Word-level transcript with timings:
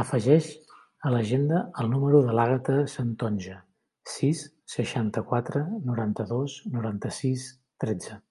Afegeix 0.00 0.48
a 1.10 1.12
l'agenda 1.16 1.60
el 1.84 1.92
número 1.94 2.24
de 2.26 2.34
l'Àgata 2.40 2.80
Santonja: 2.96 3.62
sis, 4.16 4.44
seixanta-quatre, 4.78 5.66
noranta-dos, 5.92 6.62
noranta-sis, 6.78 7.50
tretze. 7.86 8.24